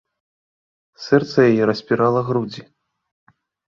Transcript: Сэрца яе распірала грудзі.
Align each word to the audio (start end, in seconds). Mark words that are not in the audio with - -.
Сэрца 1.07 1.37
яе 1.51 1.63
распірала 1.73 2.21
грудзі. 2.31 2.61